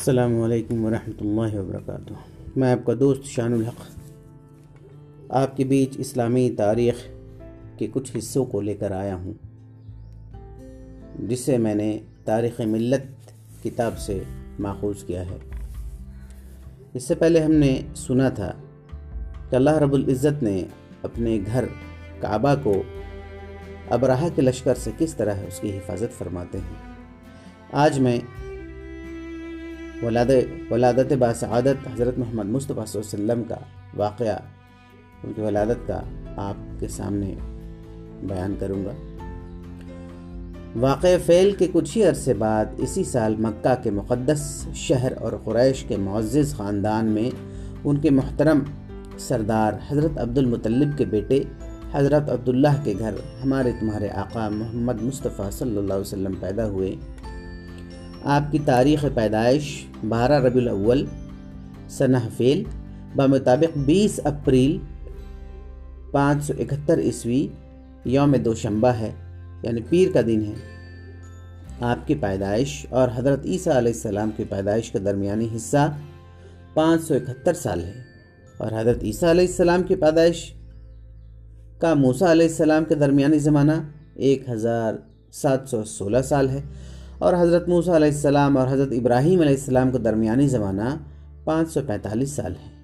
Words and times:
अल्लाम 0.00 0.32
वरहमल 0.32 1.50
वबरक 1.52 2.56
मैं 2.56 2.70
आपका 2.72 2.94
दोस्त 2.94 3.22
शानुल 3.26 3.64
हक। 3.64 3.80
आपके 5.32 5.64
बीच 5.64 5.98
इस्लामी 6.00 6.48
तारीख़ 6.50 6.96
के 7.78 7.86
कुछ 7.88 8.14
हिस्सों 8.14 8.44
को 8.44 8.60
लेकर 8.60 8.92
आया 8.92 9.14
हूँ, 9.14 9.34
जिसे 11.20 11.58
मैंने 11.58 11.90
तारीख़ 12.26 12.62
मिलत 12.64 13.10
किताब 13.62 13.94
से 13.96 14.22
माखूज 14.60 15.02
किया 15.02 15.22
है। 15.22 15.40
इससे 16.96 17.14
पहले 17.14 17.40
हमने 17.40 17.72
सुना 17.96 18.30
था 18.30 18.50
कि 19.50 19.56
अल्लाह 19.56 19.78
रब्बुल 19.78 20.08
इज़्ज़त 20.10 20.42
ने 20.42 20.60
अपने 21.04 21.38
घर 21.38 21.64
काबा 22.22 22.54
को 22.66 22.82
अबराहा 23.92 24.28
के 24.28 24.42
लश्कर 24.42 24.74
से 24.76 24.92
किस 24.92 25.16
तरह 25.18 25.46
उसकी 25.48 25.70
हिफाजत 25.70 26.10
फरमाते 26.12 26.58
हैं। 26.58 26.76
आज 27.76 27.98
मैं 27.98 28.20
वलाद 30.02 30.30
वलादत 30.70 31.12
बासआदत 31.18 31.78
हज़रत 31.88 32.18
मोहम्मद 32.18 32.46
मुस्तफ़ा 32.48 32.82
वसल्लम 32.94 33.42
का 33.44 33.58
वाक़ 33.96 34.22
उनकी 35.24 35.42
वलादत 35.42 35.84
का 35.88 35.96
आपके 36.40 36.88
सामने 36.88 37.30
बयान 38.24 38.54
करूँगा 38.56 38.94
वाक़ 40.76 41.06
फ़ैल 41.18 41.52
के 41.54 41.66
कुछ 41.68 41.94
ही 41.94 42.02
अरसे 42.04 42.34
बाद 42.36 42.76
इसी 42.80 43.04
साल 43.06 43.36
मक्का 43.40 43.74
के 43.84 43.90
मुक़दस 43.92 44.42
शहर 44.78 45.14
और 45.16 45.36
क़ुरैश 45.44 45.82
के 45.88 45.96
मुआज़ 45.98 46.54
ख़ानदान 46.56 47.06
में 47.08 47.30
उनके 47.86 48.10
मोहतरम 48.12 48.64
सरदार 49.20 49.80
हज़रत 49.90 50.18
अब्दुल 50.18 50.46
मुतल्लिब 50.46 50.94
के 50.96 51.04
बेटे 51.08 51.46
हज़रत 51.94 52.28
अब्दुल्लाह 52.30 52.82
के 52.84 52.94
घर 52.94 53.22
हमारे 53.40 53.72
तुम्हारे 53.72 54.08
आका 54.22 54.48
मोहम्मद 54.52 55.00
मुस्तफ़ा 55.02 55.50
सल्लल्लाहु 55.50 55.86
अलैहि 55.90 56.00
वसल्लम 56.00 56.34
पैदा 56.40 56.64
हुए 56.74 56.96
आपकी 58.28 58.58
तारीख़ 58.60 59.04
पैदाइश 59.06 59.68
बारह 60.04 60.38
रबी 60.46 60.66
अव्वल, 60.68 61.06
सनह 61.90 62.28
फेल 62.30 62.64
बमुताबिक 63.16 63.76
20 63.86 64.18
अप्रैल 64.26 64.80
पाँच 66.12 66.42
सौ 66.42 66.54
इकहत्तर 66.54 67.00
ईस्वी, 67.00 67.40
योम 68.06 68.36
दोशंबा 68.38 68.90
है, 68.92 69.14
यानी 69.64 69.80
पीर 69.82 70.12
का 70.12 70.22
दिन 70.22 70.42
है। 70.42 70.56
आपकी 71.84 72.14
पैदाइश 72.16 72.84
और 72.92 73.10
हज़रत 73.10 73.42
ईसा 73.46 73.74
आसमाम 73.78 74.30
की 74.30 74.44
पैदाइश 74.44 74.90
का 74.90 74.98
दरमियानी 75.00 75.46
हिस्सा 75.46 75.86
पाँच 76.76 77.00
सौ 77.00 77.14
इकहत्तर 77.14 77.54
साल 77.54 77.80
है। 77.80 78.04
और 78.60 78.74
हज़रत 78.74 79.00
ईसा 79.04 79.30
आसमाम 79.30 79.82
की 79.82 79.94
पैदाइश 79.96 80.42
का 81.82 81.94
मूसा 81.94 82.30
आसमाम 82.32 82.84
के 82.84 82.94
दरमियानी 82.96 83.38
ज़माना 83.40 83.76
एक 84.30 84.48
हज़ार 84.48 84.98
सात 85.32 85.68
सौ 85.68 85.82
सोलह 85.86 86.22
साल 86.22 86.48
है। 86.48 86.62
और 87.22 87.34
हज़रत 87.34 87.66
मूसा 87.68 87.92
और 87.92 88.68
हज़रत 88.68 88.92
इब्राहीम 88.92 89.42
आसमाम 89.44 89.90
का 89.90 89.98
दरमियानी 90.00 90.46
ज़माना 90.48 90.90
पाँच 91.46 91.68
सौ 91.68 91.80
पैंतालीस 91.82 92.36
साल 92.36 92.52
है। 92.54 92.76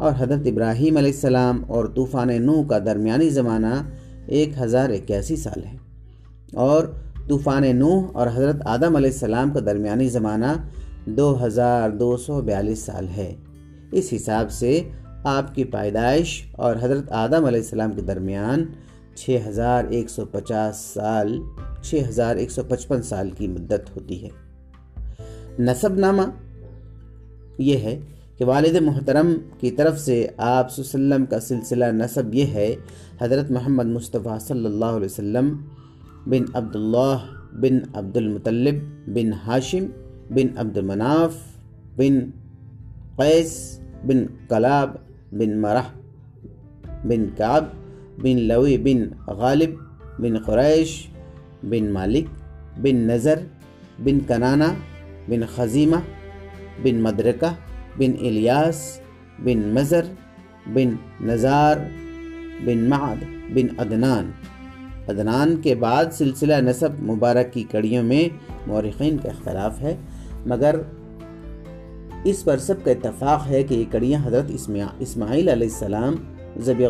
और 0.00 0.12
हज़रत 0.14 0.46
इब्राहीम 0.46 0.98
आसमाम 0.98 1.62
और 1.70 1.92
तूफ़ान 1.92 2.32
नू 2.42 2.62
का 2.64 2.78
दरमियानी 2.80 3.28
ज़माना 3.30 3.72
एक 4.30 4.58
हज़ार 4.58 4.92
इक्यासी 4.92 5.36
साल 5.38 5.62
है। 5.62 5.78
और 6.58 6.86
तूफ़ान 7.28 7.66
नूह 7.76 8.08
और 8.10 8.28
हज़रत 8.28 8.62
आदम 8.66 8.96
आसमाम 8.98 9.52
का 9.52 9.60
दरमियानी 9.62 10.08
ज़माना 10.10 10.54
दो 11.10 11.32
हज़ार 11.36 11.90
दो 11.92 12.16
सौ 12.18 12.40
बयालीस 12.42 12.86
साल 12.86 13.06
है। 13.08 13.30
इस 13.94 14.10
हिसाब 14.12 14.48
से 14.50 14.70
आपकी 15.26 15.64
पैदाइश 15.66 16.42
और 16.58 16.78
हज़रत 16.78 17.08
आदम 17.14 17.46
आसमाम 17.48 17.92
के 17.92 18.02
दरमियान 18.04 18.68
छः 19.18 19.46
हज़ार 19.46 19.92
एक 19.94 20.10
सौ 20.10 20.24
पचास 20.34 20.74
साल 20.88 21.38
छः 21.84 22.06
हज़ार 22.06 22.38
एक 22.38 22.50
सौ 22.50 22.62
पचपन 22.64 23.00
साल 23.04 23.30
की 23.30 23.48
मुद्दत 23.48 23.90
होती 23.96 24.16
है। 24.16 24.30
नसबनामा 25.60 26.32
यह 27.60 27.78
है 27.86 27.94
कि 28.38 28.44
वालद 28.44 28.76
मोहतरम 28.82 29.32
की 29.60 29.70
तरफ़ 29.78 29.96
से 29.98 30.16
आप 30.40 30.68
वसल्लम 30.78 31.24
का 31.26 31.38
सिलसिला 31.40 31.90
नसब 31.92 32.34
यह 32.34 32.48
है, 32.48 32.68
हज़रत 33.22 33.50
मोहम्मद 33.50 33.86
मुस्तफ़ा 33.88 34.38
सल्लल्लाहु 34.40 34.96
अलैहि 34.96 35.12
वसल्लम 35.12 35.50
बिन 36.28 36.46
अब्दुल्लाह 36.56 37.26
बिन 37.60 37.82
अब्दुल 37.96 38.28
मुतल्लिब 38.28 38.80
बिन 39.14 39.32
हाशिम 39.44 39.84
बिन 40.32 40.54
अब्दुल 40.58 40.84
मनाफ 40.86 41.34
बिन 41.98 42.20
कैस 43.18 43.52
बिन 44.06 44.24
कलाब 44.50 44.98
बिन 45.34 45.58
मरह 45.60 45.90
बिन 47.06 47.26
काब 47.38 47.72
बिन 48.18 48.38
लवी 48.46 48.76
बिन 48.78 49.00
गालिब 49.40 49.78
बिन 50.20 50.38
क़ुरैश 50.40 50.92
बिन 51.64 51.90
मालिक 51.92 52.28
बिन 52.82 53.10
नज़र 53.10 53.46
बिन 54.04 54.20
कनाना 54.20 54.68
बिन 55.28 55.44
खजीमा 55.46 56.02
बिन 56.82 57.00
मदरका 57.02 57.50
बिन 57.98 58.12
इलियास 58.22 58.80
बिन 59.44 59.72
मज़र 59.74 60.16
बिन 60.74 60.98
नज़ार 61.22 61.78
बिन 62.64 62.86
माद 62.88 63.24
बिन 63.54 63.68
अदनान। 63.80 64.32
अदनान 65.10 65.56
के 65.62 65.74
बाद 65.76 66.10
सिलसिला 66.12 66.60
नसब 66.60 66.98
मुबारक 67.02 67.50
की 67.50 67.62
कड़ियों 67.72 68.02
में 68.02 68.30
मौरखीन 68.68 69.18
का 69.18 69.28
अख्तलाफ 69.30 69.78
है, 69.80 69.98
मगर 70.46 70.84
इस 72.26 72.42
पर 72.42 72.58
सब 72.58 72.82
का 72.84 72.90
इतफ़ाक़ 72.90 73.42
है 73.42 73.62
कि 73.64 73.74
ये 73.74 73.84
कड़ियाँ 73.92 74.20
हज़रत 74.22 74.50
इसमाईल 75.02 75.68
सलाम 75.70 76.18
ज़बी 76.60 76.84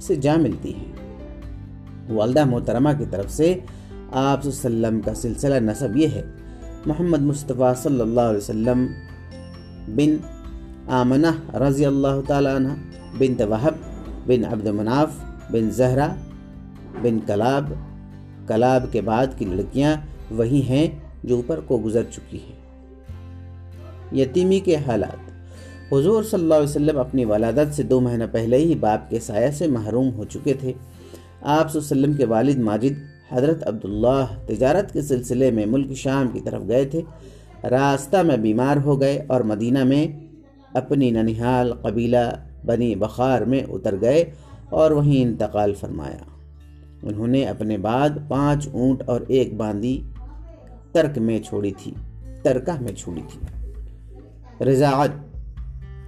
से 0.00 0.16
जा 0.16 0.36
मिलती 0.36 0.72
हैं। 0.72 2.16
वालदा 2.16 2.44
मोहतरमा 2.46 2.92
की 2.92 3.06
तरफ़ 3.06 3.30
से 3.30 3.52
आप 4.14 4.42
का 5.04 5.12
सिलसिला 5.14 5.58
नसब 5.60 5.96
ये 5.96 6.06
है। 6.06 6.24
मोहम्मद 6.86 7.20
मुस्तफ़ा 7.20 7.72
सल्लल्लाहु 7.74 8.28
अलैहि 8.28 8.42
वसल्लम 8.42 8.86
बिन 9.96 10.20
आमना 10.90 11.30
रज़ी 11.54 11.84
अल्लाह 11.84 12.20
तह 12.20 12.40
बिन 13.18 13.34
तवाहब, 13.34 13.78
बिन 14.26 14.42
अब्द 14.44 14.68
मनाफ, 14.68 15.20
बिन 15.52 15.70
जहरा, 15.70 16.06
बिन 17.02 17.20
कलाब 17.20 17.76
कलाब 18.48 18.90
के 18.90 19.00
बाद 19.00 19.34
की 19.34 19.44
लड़कियाँ 19.44 19.92
वही 20.32 20.60
हैं 20.60 20.86
जो 21.24 21.38
ऊपर 21.38 21.60
को 21.60 21.78
गुजर 21.78 22.04
चुकी 22.04 22.38
हैं। 22.38 22.56
यतीमी 24.14 24.60
के 24.60 24.76
हालात 24.76 25.27
हुजूर 25.90 26.24
सल्लल्लाहु 26.24 26.62
अलैहि 26.62 26.70
वसल्लम 26.70 26.98
अपनी 27.00 27.24
वलादत 27.24 27.70
से 27.72 27.84
दो 27.84 28.00
महीना 28.00 28.26
पहले 28.26 28.56
ही 28.58 28.74
बाप 28.76 29.06
के 29.10 29.18
साया 29.20 29.50
से 29.50 29.68
महरूम 29.68 30.08
हो 30.08 30.24
चुके 30.24 30.54
थे। 30.62 30.74
आप 31.46 31.70
वसल्लम 31.76 32.16
के 32.16 32.24
वालिद 32.24 32.58
माजिद 32.60 32.96
हज़रत 33.30 33.62
अब्दुल्लाह 33.62 34.34
तजारत 34.46 34.90
के 34.92 35.02
सिलसिले 35.02 35.50
में 35.50 35.64
मुल्क 35.66 35.92
शाम 35.96 36.28
की 36.28 36.40
तरफ़ 36.40 36.62
गए 36.62 36.84
थे। 36.86 37.00
रास्ता 37.66 38.22
में 38.22 38.40
बीमार 38.42 38.78
हो 38.78 38.96
गए 38.96 39.16
और 39.30 39.42
मदीना 39.42 39.84
में 39.84 40.28
अपनी 40.76 41.10
ननिहाल 41.10 41.72
कबीला 41.86 42.24
बनी 42.66 42.94
बखार 42.96 43.44
में 43.44 43.62
उतर 43.64 43.96
गए 43.96 44.26
और 44.72 44.92
वहीं 44.92 45.20
इंतकाल 45.22 45.72
फरमाया। 45.74 46.26
उन्होंने 47.04 47.44
अपने 47.44 47.78
बाद 47.78 48.26
पाँच 48.30 48.68
ऊँट 48.74 49.08
और 49.08 49.26
एक 49.32 49.56
बांदी 49.58 49.96
तर्क 50.94 51.18
में 51.18 51.40
छोड़ी 51.42 51.72
थी, 51.72 51.94
तरका 52.44 52.78
में 52.80 52.94
छोड़ी 52.94 53.22
थी। 53.22 53.40
रजात 54.62 55.24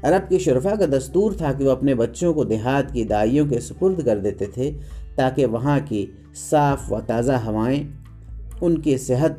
अरब 0.04 0.26
के 0.28 0.38
शरफा 0.38 0.74
का 0.76 0.86
दस्तूर 0.86 1.36
था 1.40 1.52
कि 1.52 1.64
वो 1.64 1.70
अपने 1.70 1.94
बच्चों 1.94 2.32
को 2.34 2.44
देहात 2.44 2.90
की 2.90 3.04
दाइयों 3.04 3.46
के 3.46 3.60
सुपुर्द 3.60 4.02
कर 4.02 4.18
देते 4.18 4.46
थे, 4.46 4.70
ताकि 5.16 5.44
वहाँ 5.44 5.80
की 5.80 6.08
साफ़ 6.34 6.92
व 6.92 7.00
ताज़ा 7.00 7.38
हवाएँ, 7.38 7.86
उनकी 8.62 8.96
सेहत 8.98 9.38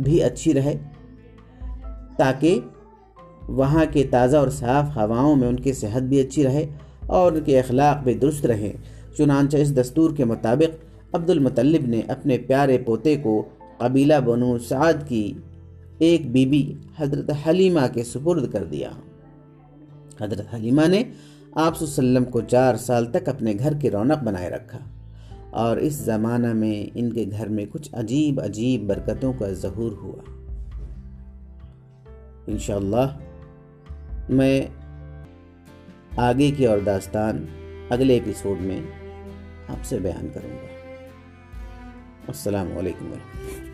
भी 0.00 0.18
अच्छी 0.20 0.52
रहे, 0.52 0.74
ताकि 2.18 2.62
वहाँ 3.50 3.86
के 3.86 4.04
ताज़ा 4.04 4.40
और 4.40 4.50
साफ़ 4.50 4.98
हवाओं 4.98 5.34
में 5.36 5.48
उनकी 5.48 5.72
सेहत 5.72 6.02
भी 6.02 6.18
अच्छी 6.20 6.42
रहे 6.42 6.66
और 7.10 7.34
उनके 7.34 7.56
अखलाक 7.56 8.02
भी 8.04 8.14
दुरुस्त 8.14 8.46
रहें। 8.46 8.74
चुनानचा 9.16 9.58
इस 9.58 9.72
दस्तूर 9.72 10.14
के 10.14 10.24
मुताबिक 10.24 10.78
अब्दुल 11.14 11.40
मुतल्लिब 11.40 11.86
ने 11.86 12.02
अपने 12.02 12.36
प्यारे 12.38 12.76
पोते 12.78 13.16
को 13.16 13.40
कबीला 13.82 14.20
बनु 14.20 14.58
साद 14.58 15.02
की 15.02 15.24
एक 16.02 16.32
बीबी 16.32 16.62
हज़रत 16.98 17.30
हलीमा 17.46 17.86
के 17.86 18.04
सुपुर्द 18.04 18.46
कर 18.46 18.64
दिया। 18.64 18.96
हज़रत 20.20 20.48
हलीमा 20.52 20.86
ने 20.86 21.12
आप 21.58 21.74
को 22.24 22.40
चार 22.42 22.76
साल 22.76 23.06
तक 23.06 23.28
अपने 23.28 23.54
घर 23.54 23.74
की 23.74 23.88
रौनक 23.88 24.18
बनाए 24.18 24.50
रखा 24.50 24.78
और 25.54 25.78
इस 25.78 26.04
ज़माना 26.04 26.54
में 26.54 26.92
इनके 26.96 27.24
घर 27.24 27.48
में 27.48 27.66
कुछ 27.66 27.92
अजीब 27.92 28.40
अजीब 28.40 28.86
बरकतों 28.86 29.32
का 29.32 29.52
जहूर 29.52 29.92
हुआ। 29.92 30.24
इन 32.48 32.58
मैं 34.30 34.68
आगे 36.18 36.50
की 36.50 36.66
और 36.66 36.80
दास्तान 36.80 37.48
अगले 37.92 38.16
एपिसोड 38.16 38.58
में 38.58 38.88
आपसे 39.70 39.98
बयान 39.98 40.28
करूँगा। 40.28 40.68
अस्सलाम 42.28 42.68
वालेकुम 42.68 43.71